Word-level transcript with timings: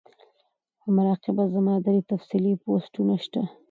پۀ 0.79 0.87
مراقبه 0.95 1.43
زما 1.53 1.75
درې 1.85 2.01
تفصيلی 2.11 2.53
پوسټونه 2.63 3.15
شته 3.23 3.41